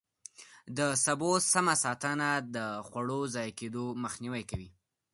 د 0.77 0.79
سبو 1.05 1.31
سمه 1.53 1.75
ساتنه 1.83 2.29
د 2.55 2.57
خوړو 2.87 3.19
ضایع 3.35 3.53
کېدو 3.59 3.85
مخنیوی 4.03 4.43
کوي. 4.51 4.69